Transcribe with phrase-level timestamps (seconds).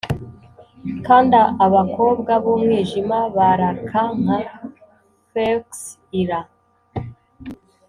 [1.07, 4.39] kandi abakobwa b'umwijima baraka nka
[5.31, 5.81] fawkes
[6.21, 6.39] ira